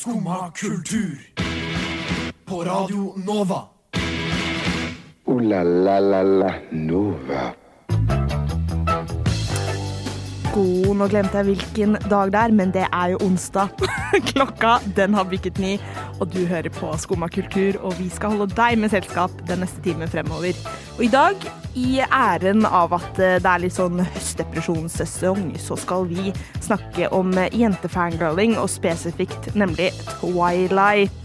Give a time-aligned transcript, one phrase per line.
[0.00, 1.18] Skumma kultur.
[2.44, 3.60] På Radio Nova.
[5.24, 7.42] O-la-la-la-la Nova.
[10.54, 13.76] God, nå glemte jeg hvilken dag det er, men det er jo onsdag.
[14.32, 15.74] Klokka den har bikket ni,
[16.20, 19.80] og du hører på Skumma kultur, og vi skal holde deg med selskap den neste
[19.84, 20.56] timen fremover.
[20.98, 21.46] Og i dag,
[21.78, 27.32] i æren av at eh, det er litt sånn høstdepresjonssesong, så skal vi snakke om
[27.56, 31.16] jentefangirling, og spesifikt nemlig Twilight.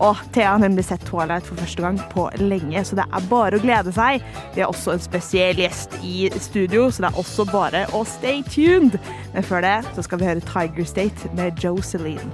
[0.00, 3.58] Og Thea har nemlig sett Twilight for første gang på lenge, så det er bare
[3.58, 4.24] å glede seg.
[4.54, 8.40] Vi har også en spesiell gjest i studio, så det er også bare å stay
[8.48, 8.96] tuned.
[9.34, 12.32] Men før det så skal vi høre Tiger State med Jocelyn.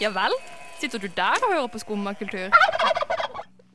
[0.00, 0.34] Ja vel?
[0.76, 2.52] Sitter du der og hører på skummakultur?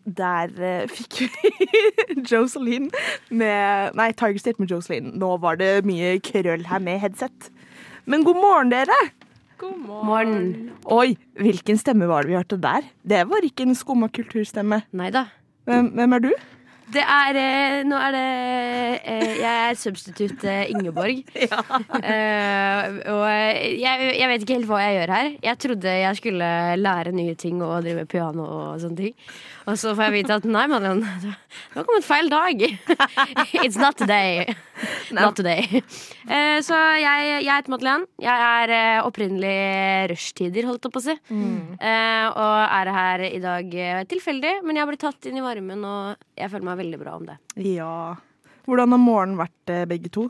[0.06, 1.52] Der uh, fikk vi
[2.30, 2.90] Jocelyn
[3.30, 5.10] med Nei, Tiger State med Jocelyn.
[5.18, 7.50] Nå var det mye krøll her med headset.
[8.06, 9.00] Men god morgen, dere.
[9.62, 10.72] God Morgen.
[10.90, 12.86] Oi, hvilken stemme var det vi hørte der?
[13.06, 14.82] Det var ikke en skummakulturstemme.
[14.98, 15.28] Nei da.
[15.70, 16.32] Hvem, hvem er du?
[16.92, 18.24] Det er eh, Nå er det
[19.08, 21.24] eh, Jeg er substitutt eh, Ingeborg.
[22.02, 25.28] Eh, og jeg, jeg vet ikke helt hva jeg gjør her.
[25.44, 26.48] Jeg trodde jeg skulle
[26.80, 29.14] lære nye ting og drive piano og sånne ting.
[29.70, 31.34] Og så får jeg vite at nei, Madeleine, det
[31.76, 32.64] har kommet feil dag.
[33.66, 34.56] It's not today.
[35.14, 35.84] Not today.
[36.26, 38.10] Uh, så jeg, jeg heter Madeleine.
[38.22, 39.54] Jeg er uh, opprinnelig
[40.14, 41.18] rushtider, holdt jeg på å si.
[41.22, 43.74] Eh, og er her i dag
[44.10, 47.16] tilfeldig, men jeg har blitt tatt inn i varmen, og jeg føler meg veldig bra
[47.20, 47.38] om det.
[47.62, 47.96] Ja.
[48.66, 50.28] Hvordan har morgenen vært, begge to?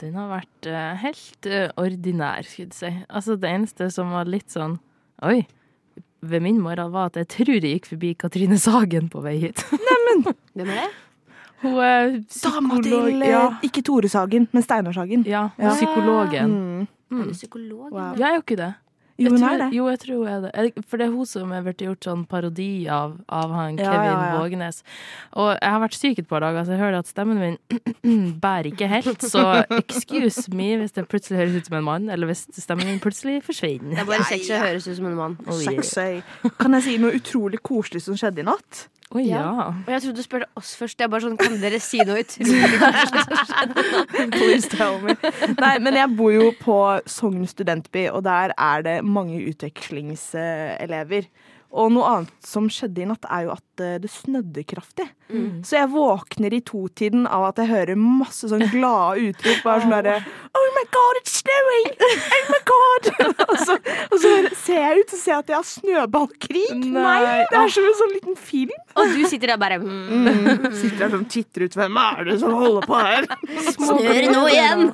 [0.00, 0.68] Den har vært
[1.02, 1.48] helt
[1.80, 2.92] ordinær, skulle jeg si.
[3.08, 4.80] Altså, det eneste som var litt sånn
[5.22, 5.44] Oi.
[6.22, 9.64] Ved min morgen var at jeg tror jeg gikk forbi Katrine Sagen på vei hit.
[10.54, 10.90] Hvem er det?
[11.62, 15.22] Hun er Dama til eh, Ja, Ikke Tore Sagen, men Steinar Sagen.
[15.26, 15.74] ja, Ja.
[15.74, 16.50] psykologen.
[16.50, 16.80] Mm.
[16.82, 17.24] Er Mm.
[17.28, 17.88] du psykolog?
[17.92, 18.14] Wow.
[18.16, 18.74] Jeg er jo ikke det.
[19.20, 19.68] Jo, hun tror, er det.
[19.76, 20.84] Jo, jeg tror hun er det.
[20.88, 24.08] For det er hun som har blitt gjort sånn parodi av, av han Ja, Kevin
[24.08, 24.38] ja, ja.
[24.40, 24.80] Vågenes.
[25.36, 28.70] Og jeg har vært syk et par dager, så jeg hører at stemmen min bærer
[28.72, 29.26] ikke helt.
[29.28, 29.44] Så
[29.82, 33.42] excuse me hvis det plutselig høres ut som en mann, eller hvis stemmen min plutselig
[33.46, 33.94] forsvinner.
[33.96, 35.38] Det er bare sexy å høres ut som en mann.
[35.46, 35.82] Oh, yeah.
[35.82, 36.50] Sexy.
[36.60, 38.86] Kan jeg si noe utrolig koselig som skjedde i natt?
[39.12, 39.44] Å ja.
[39.84, 41.00] Og jeg trodde du spurte oss først.
[41.02, 42.70] Jeg bare sånn, Kan dere si noe utrolig?
[44.38, 45.16] Please tell me.
[45.58, 46.78] Nei, men jeg bor jo på
[47.10, 51.28] Sogn studentby, og der er det mange utvekslingselever.
[51.72, 55.08] Og noe annet som skjedde i natt, er jo at eh, det snødde kraftig.
[55.64, 59.62] Så jeg våkner i totiden av at jeg hører masse sånn glade utrop.
[59.64, 60.18] Bare sånn derre
[60.58, 61.86] Oh my god, it's snowing!
[61.96, 63.08] Oh my god!
[63.46, 63.76] og, så,
[64.12, 66.66] og så ser jeg ut og ser at jeg har snøballkrig.
[66.92, 67.16] Nei.
[67.48, 68.74] Det er som en sånn liten film.
[69.00, 70.66] Og du sitter der bare mm, Mm.
[70.76, 71.76] Sitter der sånn titter ut.
[71.78, 73.26] Hvem er det som holder på her?
[73.78, 74.84] Snør nå igjen!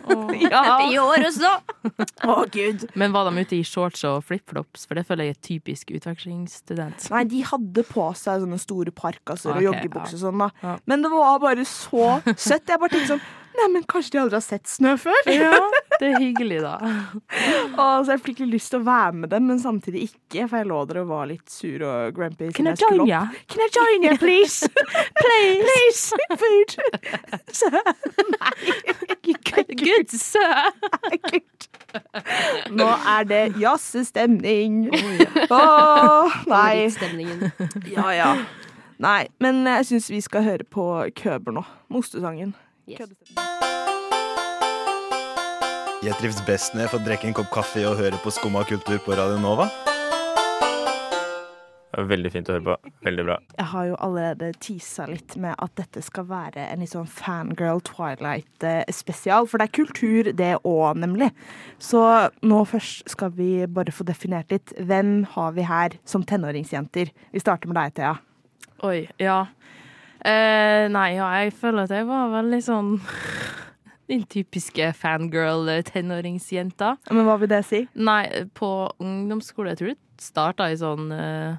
[0.46, 0.62] Ja.
[0.86, 1.50] I år også!
[2.28, 2.86] Å, gud.
[2.98, 4.86] Men var de ute i shorts og flipflops?
[4.86, 5.90] For det føler jeg er typisk
[6.68, 7.10] utvekslingsstudent.
[7.10, 10.22] Nei, de hadde på seg sånne store parkaser og joggebukser ja.
[10.26, 10.50] sånn, da.
[10.62, 10.78] Ja.
[10.90, 12.68] Men det var bare så søtt.
[12.68, 15.16] Jeg bare tenkte sånn Nei, men kanskje de aldri har sett snø før?
[15.34, 15.56] Ja,
[15.98, 16.76] det er hyggelig, da.
[17.72, 20.60] Og så jeg fikk litt lyst til å være med dem, men samtidig ikke, for
[20.60, 22.52] jeg lå der og var litt sur og grumpy.
[22.54, 23.08] Can I join you?
[23.10, 23.24] ya?
[23.50, 24.70] Can I join you, please?
[25.18, 25.66] please.
[25.66, 26.14] Please.
[26.38, 26.78] Food.
[27.50, 27.72] Så,
[29.74, 30.70] Good, sir!
[32.78, 32.86] Nå
[33.16, 34.88] er det jazzestemning.
[35.50, 36.88] Åh, nei.
[37.92, 38.30] Ja, ja.
[38.98, 40.86] Nei, men jeg syns vi skal høre på
[41.18, 41.62] Køber nå.
[41.92, 42.54] Mostesangen.
[42.88, 43.12] Yes.
[46.02, 48.98] Jeg trives best når jeg får drikke en kopp kaffe og høre på Skumma kultur
[49.02, 49.68] på Radio Nova.
[51.98, 52.92] Veldig fint å høre på.
[53.06, 53.36] Veldig bra.
[53.56, 57.82] Jeg har jo allerede teasa litt med at dette skal være en litt sånn fangirl
[57.88, 59.48] Twilight-spesial.
[59.50, 61.32] For det er kultur, det òg, nemlig.
[61.82, 62.02] Så
[62.46, 64.74] nå først skal vi bare få definert litt.
[64.78, 67.10] Hvem har vi her som tenåringsjenter?
[67.34, 68.14] Vi starter med deg, Thea.
[68.86, 69.40] Oi, ja.
[70.22, 72.96] Eh, nei, ja, jeg føler at jeg var veldig sånn
[74.08, 76.94] Den typiske fangirl-tenåringsjenta.
[77.12, 77.82] Men hva vil det si?
[78.00, 78.22] Nei,
[78.56, 78.70] på
[79.04, 81.58] ungdomsskole, jeg tror det starta i sånn eh,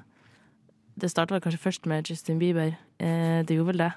[0.98, 2.74] Det starta kanskje først med Justin Bieber.
[3.00, 3.92] Eh, det gjorde vel det.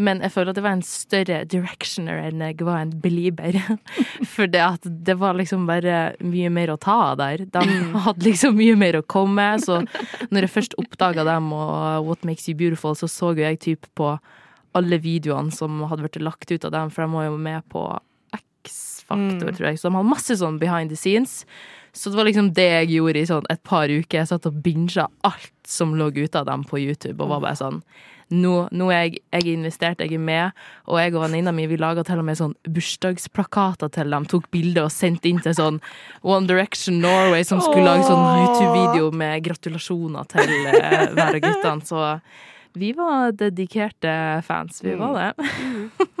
[0.00, 3.58] Men jeg føler at det var en større directioner enn jeg var en belieber.
[4.34, 7.44] For det at det var liksom bare mye mer å ta av der.
[7.52, 7.64] De
[8.06, 9.64] hadde liksom mye mer å komme med.
[9.66, 9.80] Så
[10.30, 13.90] når jeg først oppdaga dem og What Makes You Beautiful, så så jo jeg typ
[13.98, 14.14] på
[14.78, 17.82] alle videoene som hadde blitt lagt ut av dem, for de var jo med på
[18.36, 19.80] X faktor, tror jeg.
[19.80, 21.40] Så de hadde masse sånn behind the scenes.
[21.92, 24.20] Så det var liksom det jeg gjorde i sånn et par uker.
[24.20, 27.58] Jeg satt og binga alt som lå ute av dem på YouTube, og var bare
[27.58, 27.82] sånn
[28.30, 30.52] nå, nå er jeg, jeg er investert, jeg er med,
[30.86, 34.26] og jeg og venninna mi vi laga til og med sånn bursdagsplakater til dem.
[34.30, 35.80] Tok bilder og sendte inn til sånn
[36.22, 41.86] One Direction Norway, som skulle lage sånn YouTube-video med gratulasjoner til eh, hver av guttene.
[41.90, 42.04] Så
[42.78, 44.12] vi var dedikerte
[44.46, 44.78] fans.
[44.86, 45.50] Vi var det.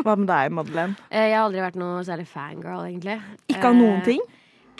[0.02, 0.96] Hva med deg, Madeleine?
[1.10, 3.20] Eh, Jeg har aldri vært noe særlig fangirl, egentlig.
[3.54, 4.26] Ikke av noen Eh, ting?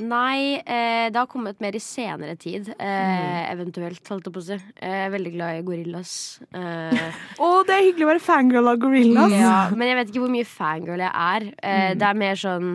[0.01, 2.71] Nei, eh, det har kommet mer i senere tid.
[2.79, 4.57] Eh, Eventuelt, holdt jeg på å si.
[4.81, 6.13] Jeg er veldig glad i gorillas.
[6.55, 7.11] Eh,
[7.45, 9.33] Å, det er hyggelig å være fangirl av Gorillas.
[9.37, 11.49] ja, men jeg vet ikke hvor mye fangirl jeg er.
[11.63, 12.73] Eh, Det er mer sånn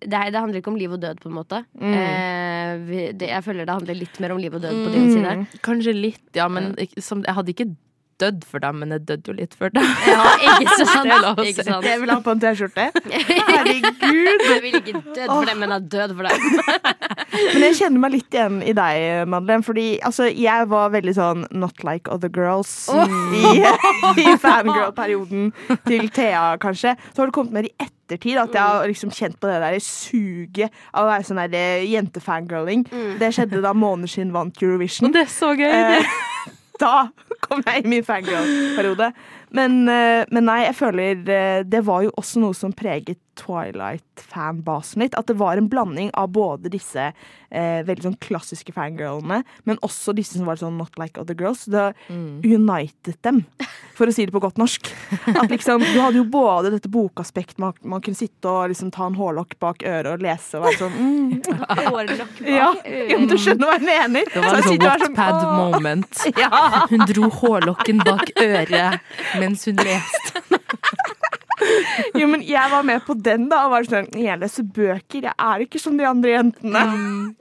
[0.00, 1.58] det, er, det handler ikke om liv og død, på en måte.
[1.76, 5.10] Eh, vi, det, jeg føler det handler litt mer om liv og død på din
[5.12, 5.60] side.
[5.66, 7.66] Kanskje litt, ja, men ikke- som, jeg hadde ikke
[8.20, 9.86] dødd for dem, men jeg døde jo litt for dem.
[10.10, 10.24] Ja,
[10.60, 11.08] ikke sant?
[11.08, 11.86] Det er Ikke sant?
[11.86, 12.86] Jeg vil ha på en T-skjorte.
[13.50, 14.46] Herregud.
[14.50, 16.38] Jeg vil ikke død for dem, men jeg død for dem.
[17.30, 19.62] Men jeg kjenner meg litt igjen i deg, Madeleine.
[19.62, 23.62] Fordi altså, jeg var veldig sånn not like other girls i,
[24.18, 25.52] i fangirl-perioden
[25.86, 26.96] til Thea, kanskje.
[27.12, 29.78] Så har det kommet mer i ettertid at jeg har liksom kjent på det der
[29.84, 32.86] suget av å være sånn eh, jentefangirling.
[33.22, 35.08] Det skjedde da Måneskinn vant Eurovision.
[35.08, 35.70] Og det er så gøy!
[35.70, 37.10] Eh, da
[37.44, 39.10] kom jeg i min fangirl-periode.
[39.56, 45.04] Men, eh, men nei, jeg føler eh, det var jo også noe som preget Twilight-fanbasen
[45.04, 45.14] litt.
[45.18, 47.10] At det var en blanding av både disse
[47.50, 51.66] eh, veldig sånn klassiske fangirlene, men også disse som var sånn not like other girls.
[51.70, 53.42] Det united dem,
[53.96, 54.90] for å si det på godt norsk.
[55.34, 59.08] At liksom, Du hadde jo både dette bokaspektet, man, man kunne sitte og liksom ta
[59.08, 61.30] en hårlokk bak øret og lese og være sånn mm,
[61.90, 64.30] Hårlokk bak ja, ja, men Du skjønner hva jeg mener?
[64.30, 66.22] Det var en sånn, Wattpad moment.
[66.40, 66.86] Ja.
[66.88, 69.00] Hun dro hårlokken bak øret
[69.40, 70.40] mens hun leste.
[72.20, 73.64] Jo, men jeg var med på den, da.
[73.66, 76.82] Og var sånn Jeg leser bøker, jeg er ikke som de andre jentene.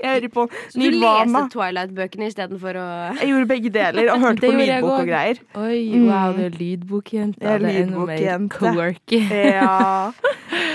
[0.01, 2.87] Jeg hører på Så du leste Twilight-bøkene istedenfor å
[3.19, 5.41] Jeg gjorde begge deler, og hørte på lydbok og greier.
[5.59, 7.41] Oi, wow, du er lydbokjente.
[7.45, 9.29] Er Det er enda mer lydbokjente.
[9.59, 10.11] Ja.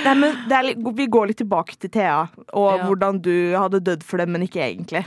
[0.04, 2.84] Nei, men det litt- vi går litt tilbake til Thea, og Ja.
[2.88, 5.04] hvordan du hadde dødd for dem, men ikke egentlig.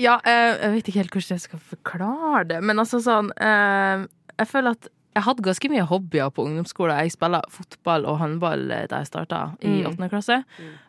[0.00, 4.06] Ja, eh, jeg vet ikke helt hvordan jeg skal forklare det, men altså sånn eh,
[4.38, 6.98] Jeg føler at jeg hadde ganske mye hobbyer på ungdomsskolen.
[7.02, 9.86] Jeg spilla fotball og håndball eh, da jeg starta i Mm.
[9.90, 10.36] åttende klasse.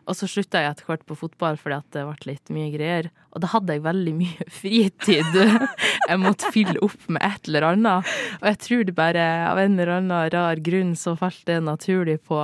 [0.06, 3.10] Og så slutta jeg etter hvert på fotball fordi det ble litt mye greier.
[3.34, 8.12] Og da hadde jeg veldig mye fritid jeg måtte fylle opp med et eller annet.
[8.40, 12.20] Og jeg tror det bare av en eller annen rar grunn så falt det naturlig
[12.22, 12.38] på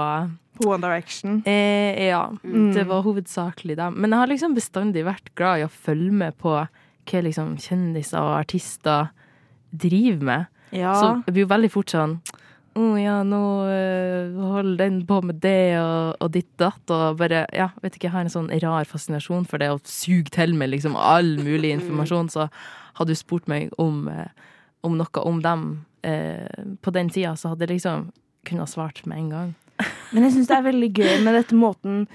[0.58, 1.42] På One Direction.
[1.46, 2.72] Eh, ja, Mm.
[2.74, 3.94] det var hovedsakelig dem.
[4.00, 8.18] Men jeg har liksom bestandig vært glad i å følge med på hva liksom kjendiser
[8.18, 9.10] og artister
[9.72, 10.46] driver med.
[10.74, 10.94] Ja.
[10.94, 12.18] Så jeg blir jo veldig fort sånn
[12.78, 13.42] Å ja, nå
[13.72, 18.08] eh, holder den på med det og, og ditt datt, og bare Ja, vet ikke,
[18.10, 21.72] jeg har en sånn rar fascinasjon for det å suge til med liksom all mulig
[21.74, 22.30] informasjon.
[22.30, 22.46] Så
[23.00, 24.28] hadde du spurt meg om, eh,
[24.86, 25.66] om noe om dem
[26.06, 26.46] eh,
[26.84, 28.10] på den tida, så hadde jeg liksom
[28.48, 29.50] kunnet svart med en gang.
[30.12, 32.06] Men jeg syns det er veldig gøy med dette måten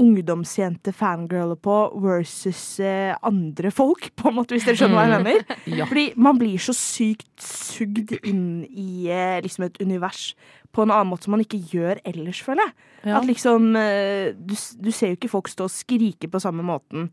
[0.00, 5.26] ungdomsjente fangirler på versus eh, andre folk, på en måte, hvis dere skjønner hva jeg
[5.26, 5.58] mener.
[5.80, 5.86] Ja.
[5.90, 10.30] Fordi man blir så sykt sugd inn i eh, liksom et univers
[10.74, 12.74] på en annen måte som man ikke gjør ellers, føler jeg.
[13.10, 13.18] Ja.
[13.20, 17.08] At liksom eh, du, du ser jo ikke folk stå og skrike på samme måten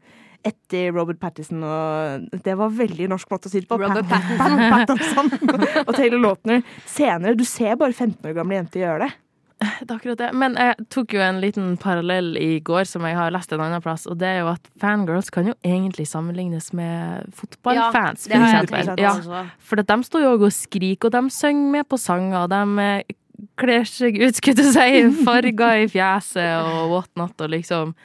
[0.48, 3.80] etter Robert Pattinson og Det var veldig norsk måte å si det på.
[3.82, 5.32] Robert Pat- Pat- Pattinson
[5.88, 6.62] og Taylor Lautner.
[6.88, 7.34] Senere.
[7.36, 9.10] Du ser bare 15 år gamle jenter gjøre det.
[9.82, 10.30] Det er akkurat det.
[10.38, 13.82] Men jeg tok jo en liten parallell i går som jeg har lest en annen
[13.82, 18.78] plass, og det er jo at fangirls kan jo egentlig sammenlignes med fotballfans, ja, for
[18.78, 19.02] eksempel.
[19.02, 22.86] Ja, for de står jo og skriker, og de synger med på sanger, og de
[22.86, 23.18] eh,
[23.58, 27.96] kler seg ut, skulle du si, farger i fjeset og whatnot, og liksom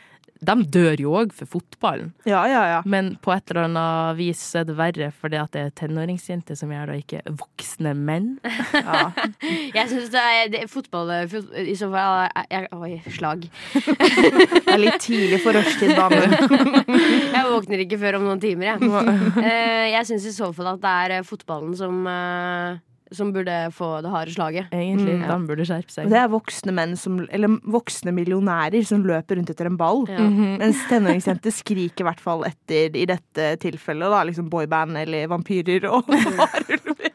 [0.43, 2.79] De dør jo òg for fotballen, Ja, ja, ja.
[2.85, 6.73] men på et eller annet vis er det verre fordi at det er tenåringsjenter som
[6.75, 8.27] gjør det, og ikke voksne menn.
[8.75, 9.13] ja.
[9.79, 13.47] Jeg syns det er det, fotball fot, I så fall er- jeg, Oi, slag.
[13.73, 16.35] Det er litt tidlig for rushtid, damer.
[17.37, 19.13] Jeg våkner ikke før om noen timer, jeg.
[19.43, 22.81] Eh, jeg syns i så fall at det er eh, fotballen som eh,
[23.13, 24.71] Som burde få det harde slaget.
[24.73, 25.19] Egentlig.
[25.21, 25.27] Mm.
[25.29, 26.07] De burde skjerpe seg.
[26.09, 30.05] Og det er voksne menn som Eller voksne millionærer som løper rundt etter en ball.
[30.11, 30.25] Ja.
[30.63, 35.87] Mens tenåringsjenter skriker i hvert fall etter, i dette tilfellet, da, liksom boyband eller vampyrer
[35.91, 36.09] og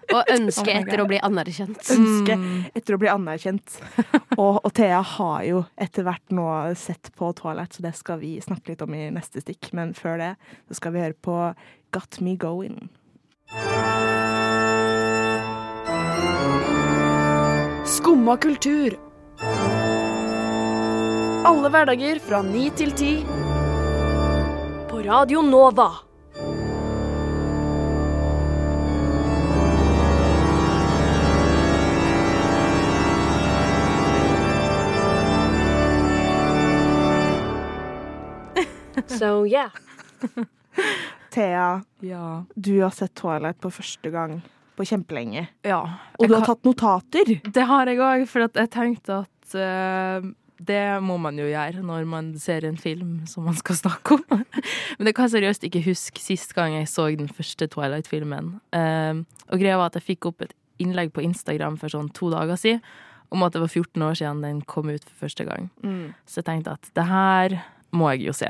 [0.08, 1.82] Og ønske Oh etter å bli anerkjent.
[1.94, 2.66] ønske Mm.
[2.75, 3.75] etter å bli anerkjent.
[4.38, 6.46] Og, og Thea har jo etter hvert nå
[6.80, 9.74] sett på Twilight, så det skal vi snakke litt om i neste stikk.
[9.74, 10.32] Men før det
[10.70, 11.38] så skal vi høre på
[11.92, 12.88] Got Me Going.
[18.08, 18.94] Skumma kultur.
[21.50, 23.10] Alle hverdager fra ni til ti.
[24.88, 25.90] På Radio Nova.
[39.08, 39.72] So yeah.
[41.32, 42.46] Thea, Ja.
[42.56, 44.42] du har sett Twilight på første gang
[44.77, 45.48] på kjempelenge.
[45.65, 45.81] ja.
[46.17, 47.31] Og du har tatt notater.
[47.43, 52.05] Det har jeg òg, for jeg tenkte at uh, det må man jo gjøre når
[52.10, 54.46] man ser en film som man skal snakke om.
[54.98, 58.55] Men jeg kan seriøst ikke huske sist gang jeg så den første Twilight-filmen.
[58.75, 62.29] Uh, og greia var at jeg fikk opp et innlegg på Instagram for sånn to
[62.34, 62.84] dager siden
[63.34, 65.65] om at det var 14 år siden den kom ut for første gang.
[66.29, 67.57] Så jeg tenkte at det her
[67.91, 68.48] må jeg jo se.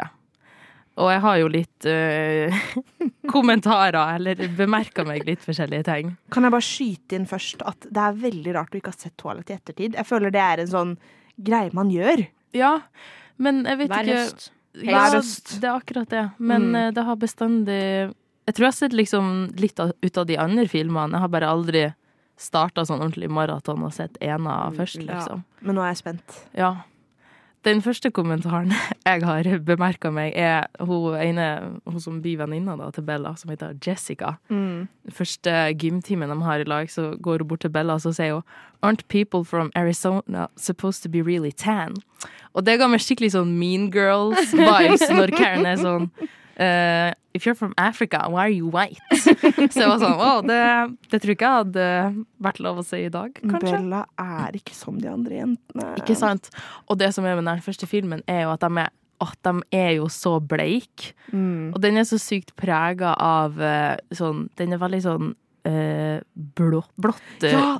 [0.97, 2.55] Og jeg har jo litt uh,
[3.33, 6.15] kommentarer, eller bemerka meg litt forskjellige ting.
[6.33, 9.17] Kan jeg bare skyte inn først at det er veldig rart du ikke har sett
[9.21, 9.97] toalett i ettertid.
[9.99, 10.93] Jeg føler det er en sånn
[11.37, 12.25] greie man gjør.
[12.57, 12.79] Ja,
[13.37, 14.47] men jeg vet Hver ikke høst.
[14.77, 15.53] Ja, Hver høst.
[15.61, 16.25] det er akkurat det.
[16.39, 16.75] Men Mm.
[16.75, 18.13] eh, det har bestandig
[18.47, 21.11] Jeg tror jeg har sett liksom litt av, ut av de andre filmene.
[21.11, 21.93] Jeg har bare aldri
[22.37, 25.13] starta sånn ordentlig maraton og sett ena først, Ja.
[25.19, 25.43] liksom.
[25.61, 26.37] Men nå er jeg spent.
[26.55, 26.75] Ja.
[27.65, 28.71] Den første kommentaren
[29.07, 31.47] jeg har bemerka meg, er hun ene
[31.87, 34.35] hun som blir venninna til Bella, som heter Jessica.
[34.49, 34.87] Mm.
[35.11, 38.39] Første gymtimen de har i lag, så går hun bort til Bella og så sier
[38.39, 38.43] hun
[38.85, 41.95] Aren't people from Arizona supposed to be really tan?
[42.53, 46.11] Og det ga meg skikkelig sånn Mean Girls-vibes når Karen er sånn
[46.59, 48.97] eh, If you're from Africa, why are you white?
[49.13, 49.35] Så
[49.83, 50.61] jeg var sånn Å, det,
[51.11, 51.87] det tror ikke hadde
[52.41, 53.75] vært lov å si i dag, kanskje.
[53.75, 55.89] Bella er ikke som de andre jentene.
[56.01, 56.49] Ikke sant?
[56.89, 58.89] Og det som er med den første filmen, er jo at de er,
[59.21, 61.11] at de er jo så bleik.
[61.29, 61.75] Mm.
[61.75, 65.31] Og den er så sykt prega av eh, sånn Den er veldig sånn
[65.67, 66.17] uh,
[66.57, 67.77] blå, blått Ja,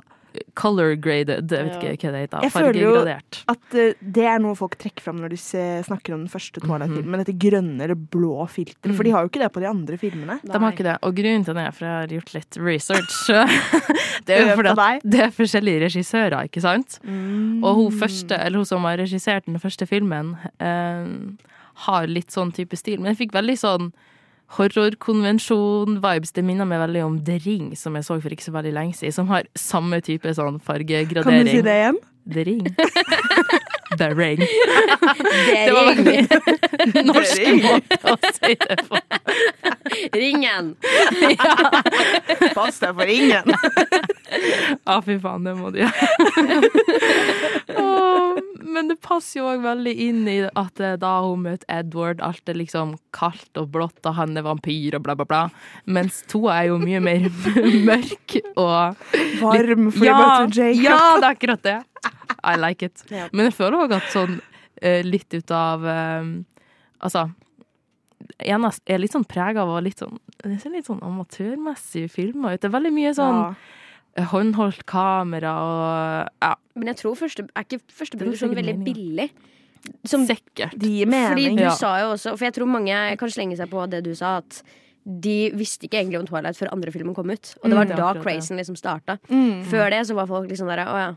[0.54, 1.90] Color graded, jeg vet Ja.
[1.92, 2.42] ikke hva det heter.
[2.42, 3.06] Jeg føler jo-
[3.48, 7.24] at eh, det er noe folk trekker fram når de snakker om den første Twilight-filmen.
[7.24, 8.94] Dette grønne eller blå filteret.
[8.94, 9.04] For Mhm.
[9.04, 10.40] de har jo ikke det på de andre filmene.
[10.42, 10.98] De har ikke det.
[11.02, 13.26] Og grunnen til det, er for jeg har gjort litt research,
[14.26, 16.98] det er jo fordi at det er forskjellige regissører, ikke sant?
[17.04, 17.62] Mm.
[17.64, 21.06] Og hun første, eller hun som har regissert den første filmen, eh,
[21.86, 22.98] har litt sånn type stil.
[23.00, 23.92] Men jeg fikk veldig sånn
[24.56, 26.32] horrorkonvensjon-vibes.
[26.36, 28.96] Det minner meg veldig om The Ring, som jeg så for ikke så veldig lenge
[28.98, 31.24] siden, som har samme type sånn fargegradering.
[31.24, 32.00] Kan du si det igjen?
[32.28, 32.64] The Ring.
[33.98, 34.38] The Ring.
[34.38, 39.00] Det Det var veldig norsk måte å si det på.
[40.14, 40.74] Ringen.
[42.54, 43.52] Pass deg for ringen.
[44.84, 46.08] Ja, fy faen, det må du gjøre.
[47.78, 48.36] Oh,
[48.68, 52.48] Men det passer jo òg veldig inn i at eh, da hun møter Edward, alt
[52.52, 55.42] er liksom kaldt og blått, og han er vampyr og bla, bla, bla.
[55.88, 57.28] Mens toa er jo mye mer
[57.88, 59.00] mørk og
[59.40, 60.82] Varm fordi ja, Jacob.
[60.84, 61.78] ja, det er akkurat det.
[62.44, 63.02] I like it.
[63.10, 63.28] Ja.
[63.32, 64.40] Men jeg føler òg at sånn
[64.82, 66.22] eh, litt ut av eh,
[67.02, 67.28] Altså
[68.42, 72.60] en er litt sånn prega av litt sånn Det ser litt sånn amatørmessig filmer ut.
[72.62, 73.38] Det er veldig mye sånn
[74.18, 74.24] Ja.
[74.32, 78.84] håndholdt kamera og ja, Men jeg tror første, er ikke første Det sånn veldig meningen.
[78.84, 79.30] billig?
[80.04, 80.74] Som, sikkert.
[80.76, 81.70] De fordi du Ja.
[81.70, 84.62] sa jo også For jeg tror mange kan slenge seg på det du sa, at
[85.06, 87.54] de visste ikke egentlig om Twilight før andre filmen kom ut.
[87.62, 89.18] Og det var Mm, da crazen liksom starta.
[89.30, 89.64] Mm.
[89.64, 91.14] Før det så var folk liksom der Å ja,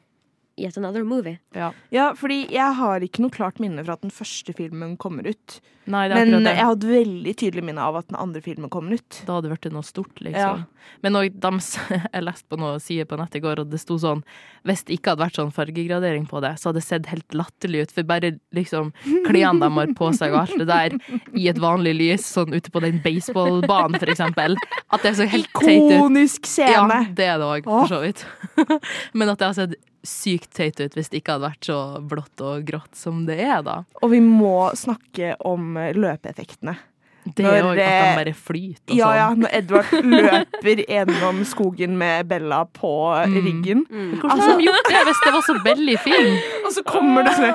[0.59, 1.39] yet another movie.
[1.55, 1.71] Ja.
[1.93, 5.59] Ja, fordi jeg har ikke noe klart minne fra at den første filmen kommer ut.
[5.89, 6.51] Nei, det er Men det.
[6.55, 9.21] jeg hadde veldig tydelig minne av at den andre filmen kommer ut.
[9.25, 10.61] Da hadde det blitt noe stort, liksom.
[10.61, 10.91] Ja.
[11.01, 11.51] Men òg de,
[12.13, 14.21] jeg leste på noe side på nettet i går, og det sto sånn
[14.67, 17.87] Hvis det ikke hadde vært sånn fargegradering på det, så hadde det sett helt latterlig
[17.87, 17.95] ut.
[17.97, 18.91] For bare liksom
[19.25, 20.97] klærne de har på seg og alt det der
[21.33, 24.57] i et vanlig lys, sånn ute på den baseballbanen, for eksempel.
[24.93, 25.95] At det så helt teit ut.
[25.97, 26.75] Ikonisk scene!
[26.77, 28.25] Ja, det er det òg, for så vidt.
[29.17, 32.41] Men at det har sett sykt teit ut hvis det ikke hadde vært så blått
[32.41, 33.83] og grått som det er, da.
[34.01, 36.77] Og vi må snakke om løpeeffektene.
[37.21, 39.43] Det er jo at de bare flyter og Ja, ja, sånn.
[39.43, 42.89] når Edvard løper gjennom skogen med Bella på
[43.27, 43.35] Mm.
[43.45, 43.83] ryggen.
[44.17, 46.39] Hvordan har de gjort det hvis det var så veldig film?
[46.65, 47.53] Og så kommer det sånn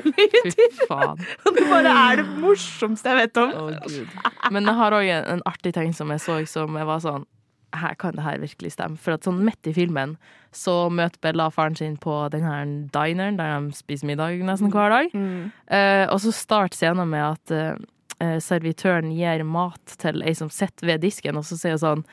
[0.00, 1.20] Fy faen.
[1.56, 3.52] Det bare er det morsomste jeg vet om.
[3.60, 4.08] Oh, Gud.
[4.56, 7.26] Men jeg har òg en, en artig ting som jeg så, som jeg var sånn
[7.76, 8.98] her kan det her virkelig stemme.
[9.00, 10.16] For at sånn midt i filmen
[10.56, 14.90] så møter Bella faren sin på den her dineren der de spiser middag nesten hver
[14.92, 15.14] dag.
[15.14, 15.50] Mm.
[15.70, 17.54] Uh, og så starter scenen med at
[18.20, 22.08] eh, servitøren gir mat til ei som sitter ved disken, og så sier hun sånn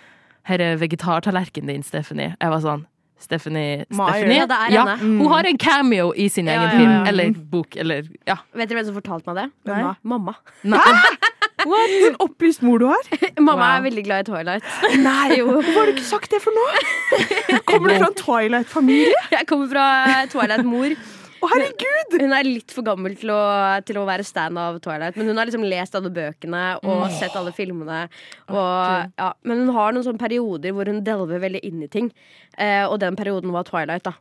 [0.48, 2.38] Her er vegetartallerkenen din, Stephanie.
[2.40, 2.86] Jeg var sånn
[3.20, 4.38] Stephanie, Stephanie?
[4.38, 4.94] Ja, det er henne.
[5.02, 5.18] Mm.
[5.20, 7.08] Hun har en cameo i sin Ja, egen ja, film.
[7.10, 8.38] Eller bok, eller Ja.
[8.54, 9.48] Vet dere hvem som fortalte meg det?
[9.72, 9.96] Nei.
[10.04, 10.38] Mamma.
[10.64, 10.84] Nei.
[11.68, 11.94] What?
[12.10, 13.10] En opplyst mor du har?
[13.40, 13.76] Mamma Wow.
[13.78, 14.64] er veldig glad i Twilight.
[15.08, 16.66] Nei, hvorfor har du ikke sagt det for nå?
[17.70, 19.22] Kommer du fra en Twilight-familie?
[19.36, 19.88] Jeg kommer fra
[20.32, 20.96] Twilight-mor.
[21.38, 22.15] Å, herregud!
[22.17, 23.41] Hun er litt for gammel til å,
[23.86, 27.36] til å være stand av Twilight, men hun har liksom lest alle bøkene og sett
[27.38, 28.06] alle filmene.
[28.50, 32.10] Og, ja, men hun har noen sånne perioder hvor hun delver veldig inn i ting.
[32.58, 34.15] Eh, og den perioden var Twilight, da.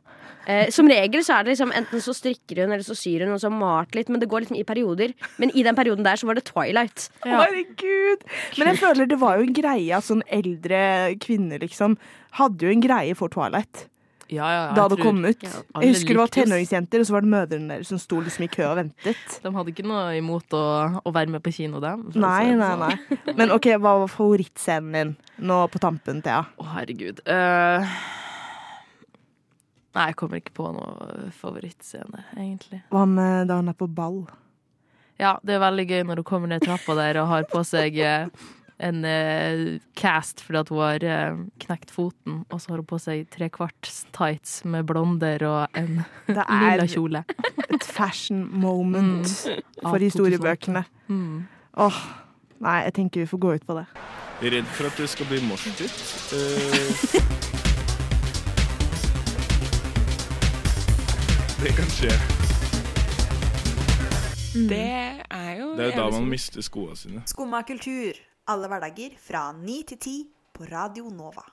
[0.47, 3.33] Eh, som regel så er det liksom enten så strikker hun eller så syr hun
[3.35, 5.11] og så har malt litt, men det går liksom i perioder.
[5.41, 7.09] Men i den perioden der så var det Twilight.
[7.25, 8.23] Å, Herregud!
[8.59, 10.79] Men jeg føler det var jo en greie at sånn eldre
[11.23, 11.97] kvinner liksom
[12.39, 13.87] hadde jo en greie for Twilight.
[14.29, 15.43] Ja, ja, da det tror kom ut.
[15.43, 15.61] Ja.
[15.81, 18.49] Jeg husker det var tenåringsjenter, og så var det mødrene deres som sto liksom i
[18.51, 19.21] kø og ventet.
[19.43, 20.63] De hadde ikke noe imot å,
[20.99, 22.07] å være med på kino, dem.
[22.15, 22.83] Nei, nei, sånn.
[22.83, 23.35] nei.
[23.39, 25.13] Men OK, hva var favorittscenen din
[25.47, 26.41] nå på tampen, Thea?
[26.59, 27.21] Å, herregud.
[27.23, 27.87] Uh,
[29.95, 32.83] nei, jeg kommer ikke på noe favorittscene, egentlig.
[32.91, 34.25] Hva med da hun er på ball?
[35.17, 37.95] Ja, det er veldig gøy når hun kommer ned trappa der og har på seg
[38.05, 38.27] eh,
[38.79, 42.99] en uh, cast fordi at hun har uh, knekt foten, og så har hun på
[43.01, 47.23] seg trekvarts tights med blonder og en Det lilla er kjole.
[47.67, 49.63] et fashion moment mm.
[49.81, 50.83] for historiebøkene.
[51.07, 51.47] Mm.
[51.77, 51.99] Åh,
[52.59, 53.87] nei, jeg tenker vi får gå ut på det.
[54.41, 55.81] Redd for at det skal bli morsomt.
[56.29, 56.37] Uh,
[61.63, 62.13] det kan skje.
[64.57, 64.79] Det
[65.29, 67.21] er jo Det er jo da man mister skoene sine.
[67.25, 68.17] Skumma kultur.
[68.47, 70.17] Alle hverdager fra 9 til 10
[70.55, 71.43] på Radio Nova.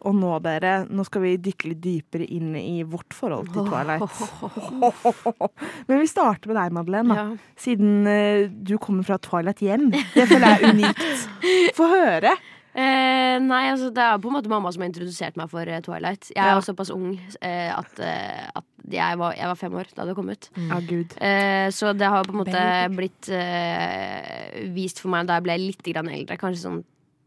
[0.00, 4.22] Og nå, dere, nå skal vi dykke litt dypere inn i vårt forhold til Twilight.
[5.90, 7.14] Men vi starter med deg, Madeleine.
[7.14, 7.20] Da.
[7.20, 7.54] Ja.
[7.60, 9.90] Siden eh, du kommer fra Twilight hjem.
[9.92, 11.28] Det føler jeg er unikt.
[11.78, 12.34] Få høre.
[12.74, 15.80] Eh, nei, altså det er på en måte mamma som har introdusert meg for eh,
[15.84, 16.30] Twilight.
[16.34, 16.60] Jeg er Ja.
[16.66, 20.28] såpass ung eh, at, eh, at jeg, var, jeg var fem år da det kom
[20.32, 20.48] ut.
[20.58, 21.14] Ja, gud.
[21.22, 22.96] Eh, så det har på en måte Baby.
[22.96, 26.36] blitt eh, vist for meg da jeg ble litt grann eldre.
[26.40, 26.82] Kanskje sånn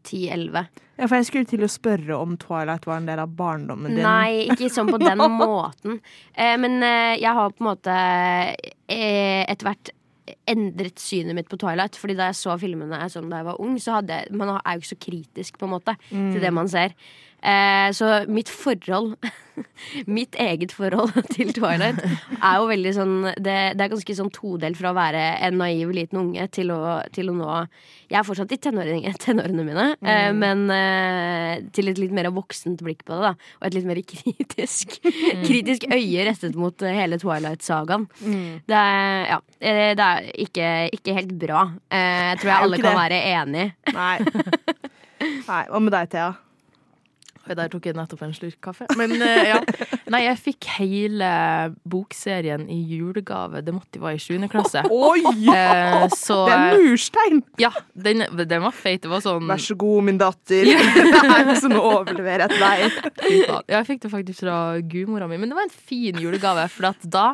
[0.08, 0.68] 10-11.
[0.98, 4.02] Ja, for jeg skulle til å spørre om Twilight var en del av barndommen din.
[4.04, 6.00] Nei, ikke sånn på den måten.
[6.34, 7.96] Eh, men eh, jeg har på en måte
[8.88, 9.92] eh, etter hvert
[10.48, 11.98] endret synet mitt på Twilight.
[12.00, 14.82] Fordi da jeg så filmene sånn da jeg var ung, så hadde man er jo
[14.82, 16.94] ikke så kritisk på en måte til det man ser.
[17.38, 19.14] Eh, så mitt forhold
[20.10, 24.74] Mitt eget forhold til Twilight er jo veldig sånn Det, det er ganske sånn todelt
[24.78, 27.52] fra å være en naiv liten unge til å, til å nå
[28.10, 32.82] Jeg er fortsatt i tenårene, tenårene mine, eh, men eh, til et litt mer voksent
[32.82, 33.30] blikk på det.
[33.30, 34.98] da Og et litt mer kritisk
[35.44, 38.08] Kritisk øye rettet mot hele Twilight-sagaen.
[38.18, 41.62] Det er, ja, det er ikke, ikke helt bra.
[41.92, 43.70] Jeg tror jeg alle kan være enig.
[43.94, 44.18] Nei.
[45.46, 45.62] Nei.
[45.70, 46.34] Hva med deg, Thea?
[47.48, 48.86] Oi, Der tok jeg nettopp en slurk kaffe.
[48.98, 49.60] Men eh, ja.
[50.12, 51.30] Nei, jeg fikk hele
[51.88, 53.62] bokserien i julegave.
[53.64, 54.48] Det måtte være i 7.
[54.52, 54.84] klasse.
[54.92, 55.22] Oi!
[55.24, 57.42] Eh, så Det er murstein!
[57.62, 59.02] Ja, den, den var feit.
[59.04, 60.68] Det var sånn Vær så god, min datter.
[61.48, 63.38] Det er overleverer jeg til deg.
[63.48, 66.66] Ja, jeg fikk det faktisk fra gudmora mi, men det var en fin julegave.
[66.72, 67.26] For da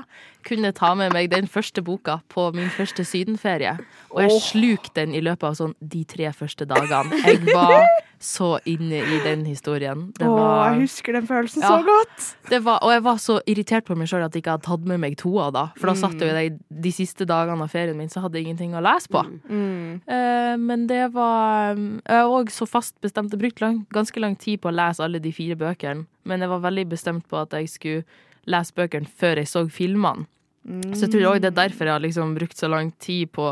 [0.46, 3.76] kunne ta med meg den første boka på min første sydenferie.
[4.14, 4.40] Og jeg Åh.
[4.50, 7.18] slukte den i løpet av sånn de tre første dagene.
[7.24, 7.86] Jeg var
[8.24, 10.06] så inne i den historien.
[10.16, 11.68] Det var, jeg husker den følelsen Ja.
[11.74, 12.28] så godt.
[12.48, 14.86] det var, og jeg var så irritert på meg sjøl at jeg ikke hadde tatt
[14.88, 15.66] med meg toa da.
[15.76, 18.72] For da satt jeg de, de siste dagene av ferien min, så hadde jeg ingenting
[18.78, 19.24] å lese på.
[19.50, 23.32] Eh, men det var Jeg var òg så fast bestemt.
[23.34, 26.48] Jeg brukte lang, ganske lang tid på å lese alle de fire bøkene, men jeg
[26.48, 28.04] var veldig bestemt på at jeg skulle
[28.50, 30.28] lese bøkene før jeg så filmene.
[30.64, 33.48] Så jeg tror også det er derfor jeg har liksom brukt så lang tid på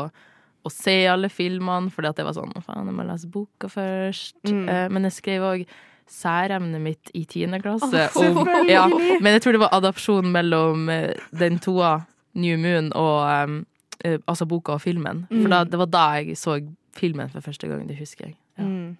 [0.63, 4.39] å se alle filmene, fordi at jeg var sånn Faen, jeg må lese boka først.
[4.47, 4.63] Mm.
[4.71, 5.65] Eh, men jeg skrev òg
[6.09, 8.07] særemnet mitt i tiende klasse.
[8.19, 11.97] Oh, og, ja, men jeg tror det var adopsjon mellom eh, den toa,
[12.33, 13.59] New Moon, og um,
[14.01, 15.25] eh, altså boka og filmen.
[15.29, 16.57] For da, det var da jeg så
[16.97, 18.37] filmen for første gang, det husker jeg.
[18.57, 18.65] Ja.
[18.65, 18.95] Mm.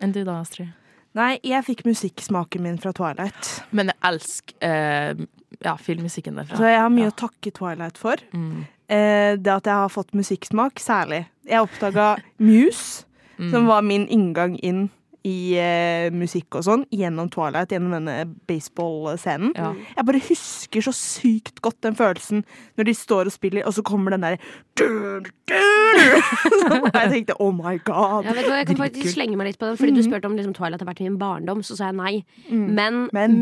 [0.00, 0.70] Enn du da, Astrid?
[1.18, 3.48] Nei, jeg fikk musikksmaken min fra Twilight.
[3.74, 5.24] Men jeg elsker eh,
[5.64, 6.56] ja, filmmusikken derfra.
[6.60, 7.12] Så jeg har mye Ja.
[7.14, 8.22] å takke Twilight for.
[8.32, 8.60] Mm.
[8.88, 11.24] Eh, det at jeg har fått musikksmak, særlig.
[11.48, 13.04] Jeg oppdaga Muse,
[13.38, 13.50] Mm.
[13.52, 14.88] som var min inngang inn
[15.26, 18.16] i eh, musikk og sånn, gjennom Twilight, gjennom denne
[18.48, 19.54] baseball-scenen.
[19.58, 19.72] Ja.
[19.96, 22.44] Jeg bare husker så sykt godt den følelsen
[22.78, 24.38] når de står og spiller, og så kommer den derre
[24.78, 28.28] Og jeg tenkte oh my god.
[28.28, 30.54] Ja, du jeg kan faktisk slenge meg litt på den, fordi du spurte om liksom,
[30.56, 31.64] Twilight har vært min barndom.
[31.66, 32.14] Så sa jeg nei.
[32.50, 32.68] Mm.
[32.78, 33.38] Men, Men.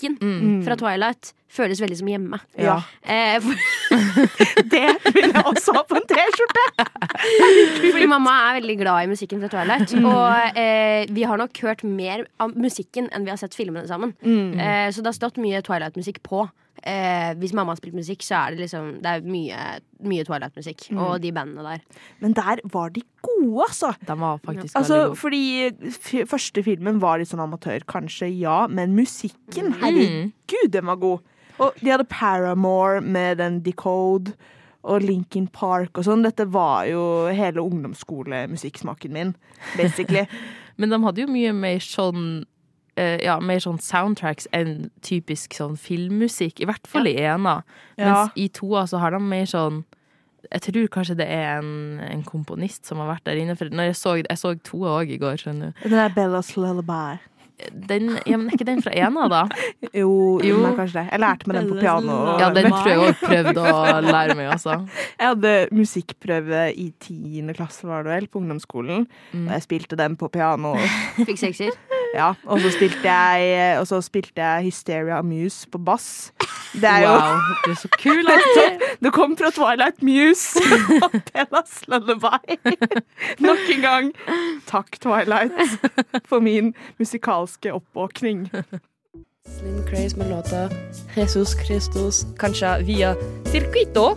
[0.00, 0.64] Musikken Mm.
[0.64, 2.38] fra Twilight føles veldig som hjemme.
[2.58, 2.76] Ja.
[3.02, 3.40] Eh,
[4.70, 6.86] Det vil jeg også ha på en T-skjorte!
[7.92, 9.92] fordi mamma er veldig glad i musikken fra Twilight.
[9.92, 10.06] Mm.
[10.06, 14.14] Og eh, vi har nok hørt mer av musikken enn vi har sett filmene sammen.
[14.22, 14.58] Mm.
[14.58, 16.46] Eh, så det har stått mye Twilight-musikk på
[16.82, 20.86] eh, Hvis mamma har spilt musikk, så er det liksom Det er mye, mye Twilight-musikk.
[20.92, 20.98] Mm.
[21.04, 21.80] Og de bandene der.
[22.20, 23.92] Men der var de gode, altså.
[24.06, 25.18] De var faktisk Altså, veldig gode.
[25.18, 29.80] fordi f første filmen var litt sånn amatør, kanskje, ja, men musikken, Mm.
[29.82, 31.20] herregud, den var god.
[31.60, 34.32] Og de hadde Paramore med den Decode
[34.82, 36.22] og Linkin Park og sånn.
[36.24, 39.34] Dette var jo hele ungdomsskolemusikksmaken min,
[39.76, 40.26] basically.
[40.78, 42.44] Men de hadde jo mye mer sånn
[42.96, 46.60] ja, mer sånn soundtracks enn typisk sånn filmmusikk.
[46.60, 47.60] I hvert fall i ena.
[47.96, 48.04] Ja.
[48.26, 49.84] Mens i toa så har de mer sånn
[50.50, 53.54] Jeg tror kanskje det er en, en komponist som har vært der inne.
[53.56, 55.82] For når jeg så, jeg så toa òg i går, skjønner du.
[55.84, 57.18] Den der Bellas Lullaby.
[57.60, 59.42] Den, ja, men er ikke den fra ena, da?
[60.00, 60.62] Jo, Jo.
[60.62, 61.06] men kanskje det.
[61.12, 62.16] Jeg lærte meg den på piano.
[62.40, 64.78] Ja, den tror jeg òg prøvde å lære meg, altså.
[65.20, 69.04] Jeg hadde musikkprøve i tiende klasse, var det vel, på ungdomsskolen.
[69.34, 69.44] Mm.
[69.44, 70.72] Og jeg spilte den på piano.
[71.20, 71.76] Fikk sekser.
[72.14, 76.32] Ja, og så spilte jeg, og så spilte jeg Hysteria Muse på bass.
[76.72, 78.64] Det er jo Wow, du er så kul, altså.
[79.04, 80.62] Det kom fra Twilight Muse
[81.04, 82.74] og Bellas Lullaby.
[83.46, 84.12] Nok en gang.
[84.66, 85.52] Takk, Twilight,
[86.26, 88.48] for min musikalske oppvåkning.
[89.58, 90.68] Slim Craze med låta
[91.16, 93.14] Jesus Christus, kanskje via
[93.46, 94.16] Circuito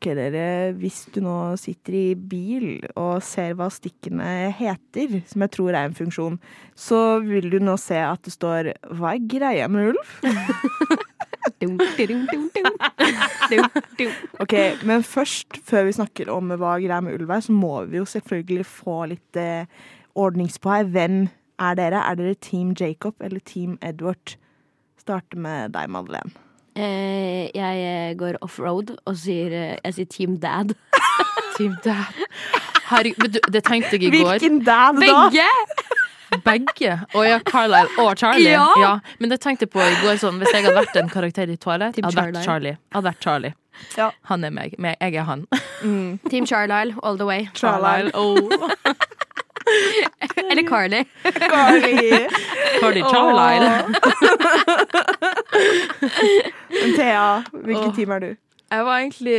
[0.00, 5.52] Ok, dere, hvis du nå sitter i bil og ser hva stikkene heter, som jeg
[5.52, 6.38] tror er en funksjon,
[6.72, 10.24] så vil du nå se at det står 'Hva er greia med ulv?'
[14.40, 18.00] Ok, Men først, før vi snakker om hva greia med ulv er, så må vi
[18.00, 19.68] jo selvfølgelig få litt eh,
[20.14, 20.84] ordnings på her.
[20.84, 22.08] Hvem er dere?
[22.08, 24.38] Er dere Team Jacob eller Team Edward?
[24.96, 26.32] Starte med deg, Madeleine.
[26.76, 30.74] Eh, jeg eh, går offroad og sier eh, Jeg sier Team Dad.
[31.56, 32.20] Team Dad.
[32.90, 34.36] Herregud, det tenkte jeg i går.
[34.38, 35.28] Hvilken dad da?
[35.30, 35.48] Begge!
[36.46, 36.92] Begge?
[37.14, 38.54] Å ja, Carlisle og Charlie.
[38.54, 38.92] Ja.
[39.18, 41.58] Men det tenkte jeg på i går, sånn, hvis jeg hadde vært en karakter i
[41.58, 42.76] Twilight, Team hadde vært Charlie.
[42.94, 43.54] Hadde vært Charlie.
[43.96, 44.10] Ja.
[44.30, 44.76] Han er meg.
[44.78, 45.46] men Jeg er han.
[46.30, 47.48] Team Charlisle all the way.
[47.54, 48.14] Charlisle.
[48.14, 49.16] Oh.
[50.50, 51.04] Eller Carly.
[51.22, 52.26] Carly.
[52.80, 53.70] Carly Charlisle.
[56.80, 58.30] Men Thea, hvilket team er du?
[58.70, 59.38] Jeg var egentlig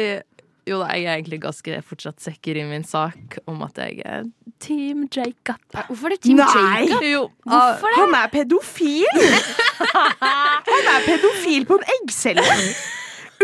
[0.70, 4.28] Jo da, jeg er egentlig ganske fortsatt sikker i min sak om at jeg er
[4.62, 5.58] Team Jacob.
[5.88, 6.86] Hvorfor er det Team Nei.
[6.86, 7.06] Jacob?
[7.08, 7.24] Jo.
[7.50, 7.98] Hvorfor det?
[7.98, 9.22] Han er pedofil!
[10.72, 12.46] Han er pedofil på en eggcelle!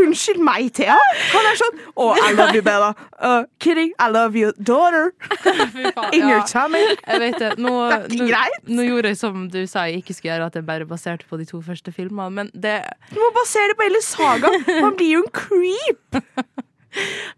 [0.01, 0.95] Unnskyld meg, Thea.
[1.33, 2.91] Han er sånn Oh, I love you, Bella.
[3.19, 3.93] Uh, kidding.
[3.99, 5.13] I love you, daughter.
[5.43, 6.83] Faen, In your tummy.
[7.07, 7.51] Jeg vet det.
[7.57, 8.69] Nå, Det er ikke greit.
[8.69, 11.39] nå gjorde jeg som du sa jeg ikke skulle gjøre, at jeg bare baserte på
[11.41, 12.77] de to første filmene, men det
[13.13, 14.63] Du må basere det på hele sagaen.
[14.83, 16.21] Han blir jo en creep.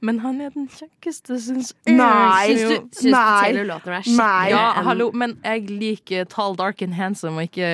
[0.05, 1.95] Men han er den kjekkeste, syns jeg.
[1.97, 2.53] Nei.
[2.55, 3.41] Syns du, Nei.
[3.43, 4.51] Taylor Lautner er skikkelig.
[4.53, 7.71] Ja, hallo, men jeg liker tall, dark and handsome, og ikke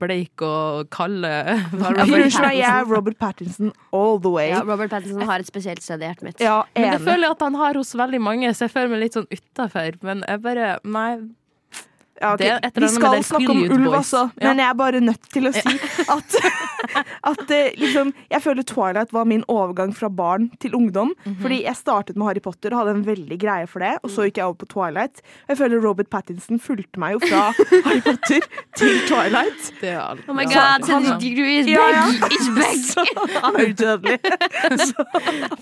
[0.00, 1.30] bleik og kalde.
[1.74, 4.48] Unnskyld meg, jeg er Robert Pattinson all the way.
[4.52, 6.42] ja, Robert Pattinson har et spesielt sted i hjertet mitt.
[6.44, 9.04] Ja, Men det føler jeg at han har hos veldig mange, så jeg føler meg
[9.06, 10.00] litt sånn utafor.
[10.04, 11.08] Men jeg bare Nei.
[12.22, 12.60] Ja, okay.
[12.62, 14.48] Det Vi skal snakke om ulv altså, Ja.
[14.52, 15.72] men jeg er bare nødt til å si
[16.08, 16.36] at,
[17.30, 21.10] at eh, liksom, Jeg føler Twilight var min overgang fra barn til ungdom.
[21.24, 21.40] Mhm.
[21.42, 23.96] Fordi jeg startet med Harry Potter og hadde en veldig greie for det.
[24.04, 25.24] Og så gikk jeg over på Twilight.
[25.48, 27.42] Og jeg føler Robert Pattinson fulgte meg jo fra
[27.88, 28.46] Harry Potter
[28.78, 29.72] til Twilight.
[29.82, 30.22] Det er alt.
[30.28, 32.06] Oh my god, han- Diggory is Ja, ja.
[32.20, 32.30] back!
[32.32, 32.78] It's back!
[32.94, 33.04] Så
[33.42, 34.18] han er udødelig.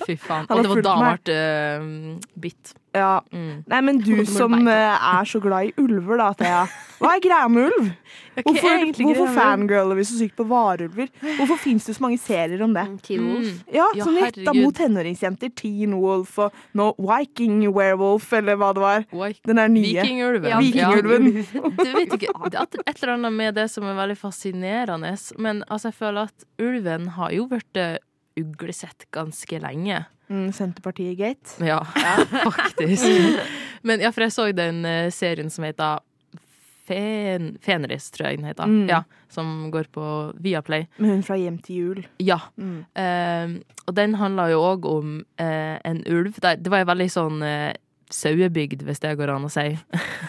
[0.06, 0.46] Fy faen.
[0.50, 2.76] Og det var da han ble uh, bitt.
[2.92, 3.22] Ja.
[3.32, 3.64] Mm.
[3.66, 6.62] Nei, men du som eh, er så glad i ulver, da, Thea.
[7.02, 7.88] Hva er greia med ulv?
[8.46, 11.08] Hvorfor, hvorfor fangirler vi så sykt på varulver?
[11.36, 12.84] Hvorfor fins det så mange serier om det?
[13.04, 13.48] Teen Wolf.
[13.50, 13.74] Mm.
[13.74, 15.50] Ja, Ja, sånn retta mot tenåringsjenter.
[15.58, 19.04] Teen Wolf og no, Viking Werewolf, eller hva det var.
[19.44, 19.90] Den der nye.
[20.00, 20.48] Vikingulven.
[20.48, 21.28] Ja, Vikingulven.
[21.82, 25.12] Du vet ikke, det er et eller annet med det som er veldig fascinerende.
[25.36, 27.98] Men altså, jeg føler at ulven har jo blitt eh,
[28.40, 30.04] uglesett ganske lenge.
[30.32, 31.58] Mm, Senterpartiet-gate.
[31.66, 31.82] Ja,
[32.48, 33.04] faktisk.
[33.82, 36.00] Men ja, for jeg så den eh, serien som heter
[36.86, 38.66] Fen Fenris, tror jeg den heter.
[38.66, 38.88] Mm.
[38.90, 40.04] Ja, som går på
[40.42, 40.88] Viaplay.
[40.96, 42.02] Med hun fra Hjem til jul.
[42.18, 42.40] Ja.
[42.56, 42.82] Mm.
[42.98, 46.40] Eh, og den handla jo òg om eh, en ulv.
[46.42, 47.70] Det var en veldig sånn eh,
[48.14, 49.64] sauebygd, hvis det går an å si.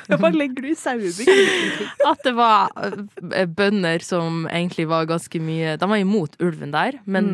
[0.10, 1.82] Hva legger du i sauebygd?
[2.12, 7.00] At det var eh, bønder som egentlig var ganske mye De var imot ulven der,
[7.06, 7.32] men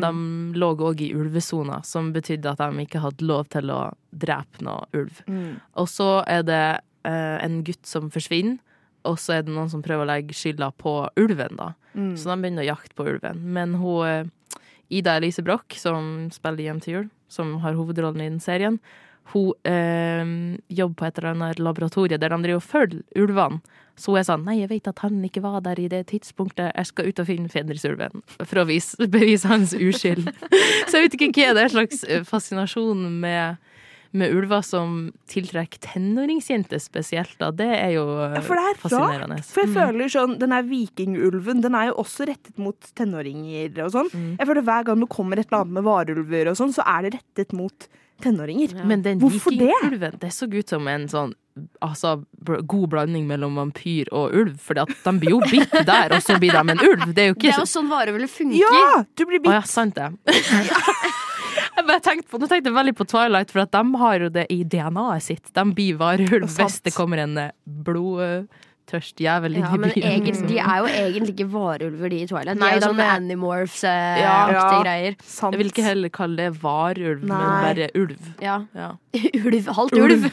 [0.52, 3.80] de lå òg i ulvesona, som betydde at de ikke hadde lov til å
[4.12, 5.22] drepe noe ulv.
[5.26, 5.60] Mm.
[5.80, 6.62] Og så er det
[7.04, 8.58] eh, en gutt som forsvinner,
[9.08, 11.70] og så er det noen som prøver å legge skylda på ulven, da.
[11.94, 12.12] Mm.
[12.20, 13.40] Så de begynner å jakte på ulven.
[13.56, 14.60] Men hun eh,
[14.90, 18.80] Ida Elise Broch, som spiller Hjem til jul, som har hovedrollen i den serien,
[19.32, 23.60] hun eh, jobber på et eller annet laboratorie der de driver og følger ulvene.
[24.00, 26.72] Så hun er sånn Nei, jeg vet at han ikke var der i det tidspunktet.
[26.74, 30.30] Jeg skal ut og finne Fenrisulven for å vise, bevise hans uskyld.
[30.88, 33.58] Så jeg vet ikke hva det er slags eh, fascinasjon med,
[34.16, 37.50] med ulver som tiltrekker tenåringsjenter spesielt, da.
[37.54, 39.36] Det er jo eh, Ja, for det er fascinerende.
[39.42, 39.52] rart.
[39.52, 39.76] For jeg Mm.
[39.78, 44.10] føler sånn, Den her vikingulven den er jo også rettet mot tenåringer og sånn.
[44.16, 44.30] Mm.
[44.40, 47.02] Jeg føler Hver gang det kommer et eller annet med varulver og sånn, så er
[47.10, 47.86] det rettet mot
[48.22, 48.74] tenåringer.
[48.86, 49.70] Men den Hvorfor det?
[49.86, 51.34] Ulven, det så ut som en sånn
[51.84, 52.14] altså,
[52.68, 54.58] god blanding mellom vampyr og ulv.
[54.62, 57.10] For de blir jo bitt der, og så blir de en ulv.
[57.16, 58.60] Det er jo Det ikke er jo sånn varehullet funker.
[58.62, 59.02] Ja!
[59.16, 59.56] Du blir Å bitt.
[59.58, 60.12] ja, sant det.
[61.80, 64.28] Jeg bare tenkte på, nå tenkte jeg veldig på Twilight, for at de har jo
[64.32, 65.48] det i DNA-et sitt.
[65.56, 67.38] De blir varulv hvis det kommer en
[68.90, 69.92] eh, blodtørst jævel inn Ja, byen.
[70.02, 72.54] egentlig, de er jo egentlig ikke varulver, de i Twilight.
[72.56, 74.82] De Nei, er jo de sånne er- animorphs-aktige Ja.
[74.82, 75.16] greier.
[75.22, 75.52] Sant.
[75.54, 78.18] Jeg vil ikke heller kalle det varulv, men bare ulv.
[78.42, 78.58] Ja.
[78.74, 78.90] Ja.
[79.44, 79.68] ulv.
[79.80, 80.26] Halvt ulv.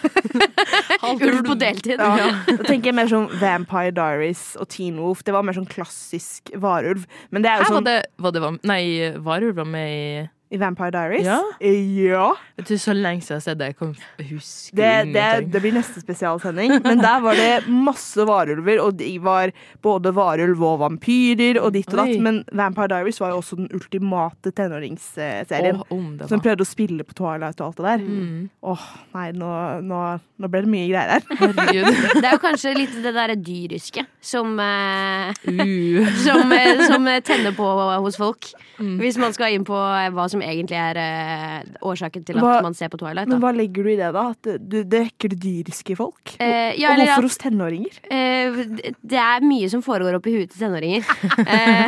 [1.22, 2.00] ulv på deltid.
[2.00, 2.32] Ja.
[2.48, 5.24] Da tenker jeg mer sånn Vampire Diaries og Teen Wolf.
[5.24, 7.06] Det var mer sånn klassisk varulv.
[7.32, 8.82] Men det er jo Her var sånn det, var det var, Nei,
[9.24, 11.26] varulv var med i i Vampire Diaries.
[11.26, 11.42] Ja.
[11.60, 12.28] ja.
[12.56, 13.90] Vet du, Så lenge siden jeg har sett det, jeg kan
[14.30, 16.78] huske Det, det, det blir neste spesialsending.
[16.86, 19.52] Men der var det masse varulver, og de var
[19.84, 22.14] både varulv og vampyrer og ditt og datt.
[22.16, 22.22] Oi.
[22.24, 25.84] Men Vampire Diaries var jo også den ultimate tenåringsserien.
[25.92, 28.08] Oh, Som prøvde å spille på Twilight og alt det der.
[28.08, 28.48] Mm.
[28.72, 29.52] Åh, nei, nå,
[29.88, 30.02] nå,
[30.40, 31.26] nå ble det mye greier her.
[32.18, 36.08] Det er jo kanskje litt det derre dyriske som, eh, Uh.
[36.26, 37.68] som, eh, som tenner på
[38.04, 38.50] hos folk.
[38.80, 38.98] Mm.
[39.02, 42.62] Hvis man skal inn på eh, hva som egentlig er eh, årsaken til at Hva-
[42.66, 43.28] man ser på Twilight.
[43.32, 44.24] Men hva legger du i det, da?
[44.36, 46.34] At du, det vekker det dyriske i folk?
[46.40, 48.00] Eh, ja, og hvorfor at- hos tenåringer?
[48.12, 48.60] Eh,
[49.02, 51.04] det er mye som foregår oppi huet til tenåringer.
[51.48, 51.88] Eh,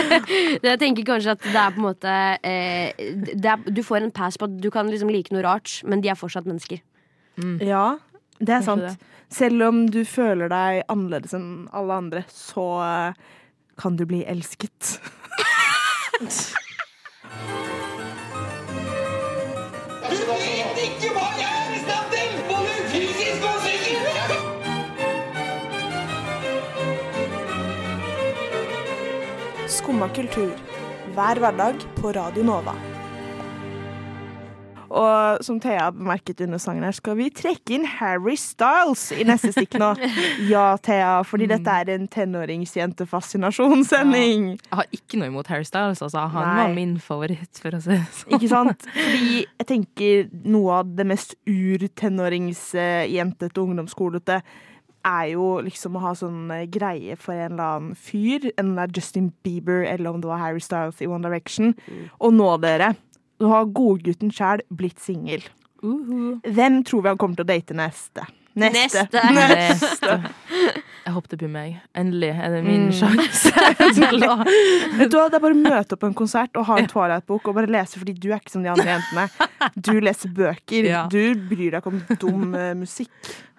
[0.66, 2.12] jeg tenker kanskje at det er på en måte
[2.44, 2.92] eh,
[3.34, 6.00] det er, Du får en pass på at du kan liksom like noe rart, men
[6.04, 6.80] de er fortsatt mennesker.
[7.64, 7.96] Ja,
[8.40, 9.06] det er Kanskje sant.
[9.30, 13.12] Selv om du føler deg annerledes enn alle andre, så eh,
[13.80, 14.96] kan du bli elsket.
[29.90, 30.52] Skumma kultur.
[31.16, 32.70] Hver hverdag på Radio Nova.
[34.86, 39.50] Og som Thea bemerket under sangen her, skal vi trekke inn Harry Styles i neste
[39.50, 39.98] stikk nå.
[40.52, 44.62] Ja, Thea, fordi dette er en tenåringsjentefascinasjonssending.
[44.62, 45.98] Jeg har ikke noe imot Harry Styles.
[46.06, 46.22] Altså.
[46.36, 46.54] Han Nei.
[46.62, 48.30] var min favoritt, for å si det sånn.
[48.38, 48.86] Ikke sant?
[48.94, 54.38] Fordi jeg tenker noe av det mest ur-tenåringsjentete ungdomsskolete
[55.06, 58.50] er jo liksom å ha sånn eh, greie for en eller annen fyr.
[58.56, 61.74] Enten det er Justin Bieber eller om det var Harry Styles i One Direction.
[62.20, 62.92] Og nå, dere,
[63.40, 65.42] nå har godgutten sjæl blitt singel.
[65.80, 68.26] Hvem tror vi han kommer til å date neste?
[68.60, 69.04] Neste.
[69.30, 70.14] Neste.
[71.06, 71.76] Jeg håper det blir meg.
[71.96, 72.96] Endelig er det min Mm.
[72.98, 73.52] sjanse
[74.98, 76.88] Vet du hva, Det er bare å møte opp på en konsert og ha en
[76.90, 79.28] Twilight-bok og bare lese, fordi du er ikke som de andre jentene.
[79.86, 80.88] Du leser bøker.
[80.90, 81.04] Ja.
[81.12, 82.74] Du bryr deg ikke om dum eh,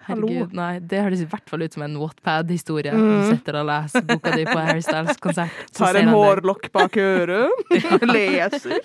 [0.08, 0.32] musikk.
[0.32, 0.48] Hallo.
[0.58, 2.92] Nei, Det høres i hvert fall ut som en Wattpad-historie.
[2.92, 3.04] Mm.
[3.12, 5.62] Du sitter og leser boka di på Harry Styles-konsert.
[5.76, 7.72] Tar en hårlokk bak øret.
[8.14, 8.80] Leser.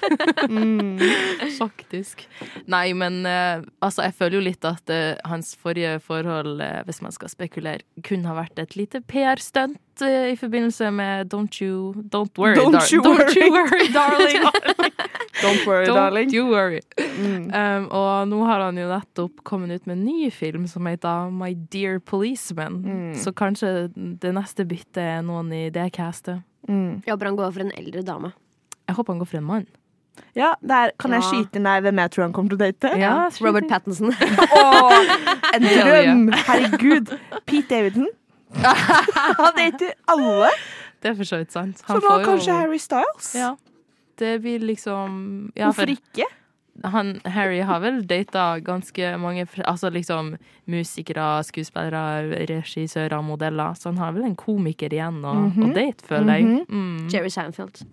[0.49, 1.01] Mm.
[1.57, 2.27] Faktisk.
[2.67, 7.01] Nei, men uh, altså, jeg føler jo litt at uh, hans forrige forhold, uh, hvis
[7.05, 11.93] man skal spekulere, kunne ha vært et lite PR-stunt eh, i forbindelse med Don't you
[12.13, 13.69] Don't worry, Don't dar- you don't you worry.
[13.69, 14.43] worry darling.
[15.43, 16.33] Don't worry, Don't darling.
[16.33, 16.79] you worry.
[16.97, 17.51] Mm.
[17.53, 21.29] Um, og nå har han jo nettopp kommet ut med en ny film som heter
[21.31, 22.79] My Dear Policeman.
[22.83, 23.15] Mm.
[23.21, 26.41] Så kanskje det neste byttet er noen i det castet.
[26.67, 27.03] Mm.
[27.05, 28.33] Jeg håper han går for en eldre dame.
[28.87, 29.67] Jeg håper han går for en mann.
[30.33, 32.89] Ja, der kan jeg skyte inn hvem jeg tror han kommer til å date.
[32.97, 34.09] Ja, Robert Pattinson.
[34.09, 34.93] oh,
[35.53, 36.23] en drøm!
[36.47, 37.13] Herregud.
[37.45, 38.07] Pete Davidson.
[38.55, 40.49] Han dater alle.
[41.01, 41.77] Det er for så vidt sant.
[41.85, 43.31] Så nå kanskje Harry Styles?
[43.37, 43.55] Ja.
[44.17, 46.25] Det blir liksom ja, Hvorfor for ikke?
[46.93, 50.35] Han, Harry har vel data ganske mange fr- Altså liksom
[50.69, 53.73] musikere, skuespillere, regissører, modeller.
[53.77, 55.63] Så han har vel en komiker igjen å, Mhm.
[55.65, 56.45] å date, føler jeg.
[56.45, 56.65] Mhm.
[56.69, 57.09] Mm.
[57.13, 57.81] Jerry Seinfeld.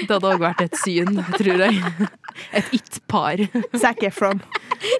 [0.00, 1.80] Det hadde òg vært et syn, tror jeg.
[2.52, 3.36] Et it-par.
[3.82, 4.42] Zac Efron.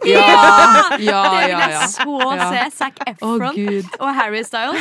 [0.07, 1.22] Ja, ja, Det ja.
[1.31, 2.50] vil jeg så Ja.
[2.53, 2.76] se.
[2.76, 4.81] Zac Efron oh, og Harry Styles.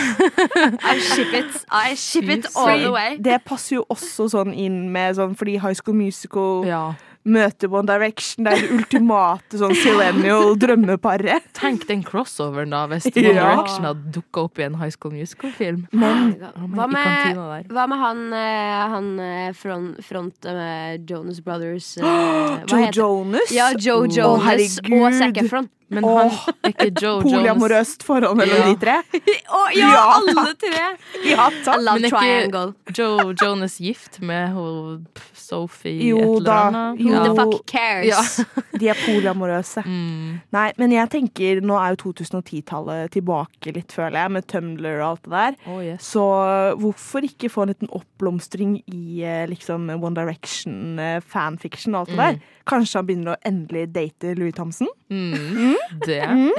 [0.95, 1.65] I ship it.
[1.71, 3.17] I ship it all the way.
[3.23, 6.83] Det passer jo også sånn inn med sånn fordi High School Musical Ja.
[7.27, 8.45] Møter One Direction.
[8.45, 11.49] Det er det ultimate sånn Silenial drømmeparet.
[11.57, 13.49] Tenk den crossoveren, da, hvis One Ja.
[13.53, 15.85] Direction hadde dukka opp i en High School Musical-film.
[15.91, 22.63] Men Hva med, hva med han, eh, han eh, front, front med Jonas Brothers eh,
[22.71, 23.53] Joe Jonas?
[23.55, 25.69] Ja, Joe Jonas oh, og Zac Efron.
[25.89, 28.65] Men Åh, han er ikke Joe Jonas Polyamorøst forhold mellom Ja.
[28.67, 28.95] de tre.
[29.57, 30.83] Å, ja, Ja, alle tre!
[31.25, 31.81] Ja, I takk.
[31.87, 32.63] Men er triangle.
[32.85, 37.01] ikke Joe Jonas gift med hun Sophie Jo et eller annet?
[37.01, 37.09] jo.
[37.09, 38.07] Who the fuck cares?
[38.11, 38.45] Ja.
[38.79, 39.81] De er polyamorøse.
[39.83, 40.37] Mm.
[40.55, 45.07] Nei, men jeg tenker, nå er jo 2010-tallet tilbake litt, føler jeg, med Tumblr og
[45.09, 45.57] alt det der.
[45.73, 46.05] Oh, yes.
[46.13, 46.23] Så
[46.79, 52.13] hvorfor ikke få en liten oppblomstring i eh, liksom One Direction, eh, fanfiction og alt
[52.13, 52.23] det Mm.
[52.23, 52.39] der?
[52.69, 54.87] Kanskje han begynner å endelig date Louis Thompson?
[55.09, 55.75] Mm.
[56.05, 56.51] Det, Mm.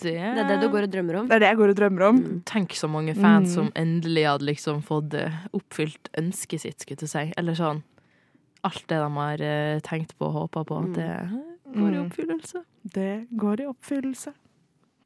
[0.00, 1.26] det Det er det du går og drømmer om.
[1.28, 2.42] Det er det jeg går og drømmer om.
[2.46, 3.54] Tenk så mange fans Mm.
[3.54, 7.32] som endelig hadde liksom fått eh, oppfylt ønsket sitt, skulle jeg si.
[7.36, 7.82] Eller sånn
[8.64, 11.30] Alt det de har eh, tenkt på og håpa på, det
[11.74, 12.10] går i Mm.
[12.10, 12.62] oppfyllelse.
[12.94, 14.32] Det går i oppfyllelse.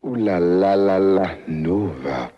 [0.03, 2.31] Ooh la la la la Nova.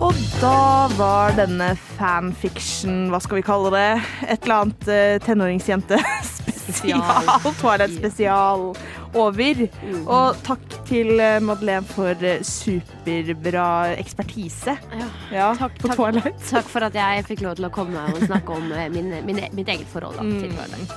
[0.00, 5.98] Og da var denne fanfiction, hva skal vi kalle det, et eller annet eh, tenåringsjente
[6.68, 7.28] spesial,
[7.60, 8.64] Twilight spesial,
[9.16, 9.62] over.
[10.04, 13.66] Og takk til eh, Madeleine for eh, superbra
[13.98, 15.08] ekspertise Ja.
[15.32, 15.92] ja, Takk, på.
[15.96, 16.40] Twilight.
[16.50, 19.42] Takk for at jeg fikk lov til å komme og snakke om eh, min, min,
[19.56, 20.96] mitt eget forhold da, til Twilight.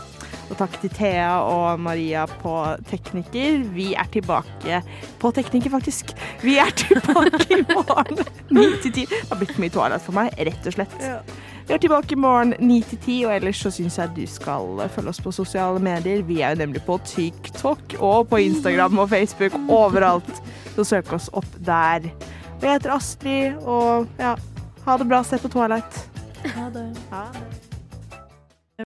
[0.51, 2.51] Og takk til Thea og Maria på
[2.89, 3.62] Tekniker.
[3.71, 4.81] Vi er tilbake
[5.21, 6.12] på Tekniker, faktisk.
[6.43, 8.19] Vi er tilbake i morgen
[8.51, 9.05] Ni til ti.
[9.07, 10.97] Det har blitt mye Twilight for meg, rett og slett.
[11.67, 14.82] Vi er tilbake i morgen 9 til 10, og ellers så syns jeg du skal
[14.95, 16.24] følge oss på sosiale medier.
[16.28, 20.43] Vi er jo nemlig på TikTok og på Instagram og Facebook overalt.
[20.76, 22.10] Så søk oss opp der.
[22.58, 24.36] Og jeg heter Astrid, og ja,
[24.86, 25.24] ha det bra.
[25.24, 26.06] Se på Twilight.
[26.45, 26.88] Ha det.
[27.13, 27.51] Ha det.